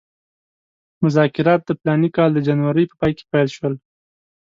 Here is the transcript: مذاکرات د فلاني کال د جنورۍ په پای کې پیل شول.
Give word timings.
مذاکرات 1.03 1.61
د 1.65 1.69
فلاني 1.79 2.09
کال 2.15 2.29
د 2.33 2.39
جنورۍ 2.47 2.85
په 2.87 2.95
پای 3.01 3.13
کې 3.17 3.25
پیل 3.31 3.47
شول. 3.55 3.73